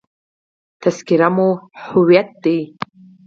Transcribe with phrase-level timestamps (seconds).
[0.81, 1.49] تذکره مو
[1.89, 2.59] هویت دی.